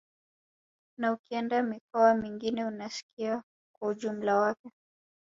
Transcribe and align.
Ila 0.97 1.11
ukienda 1.13 1.61
mikoa 1.63 2.13
mingine 2.13 2.65
unasikia 2.65 3.43
kwa 3.79 3.89
ujumla 3.89 4.35
wake 4.35 4.71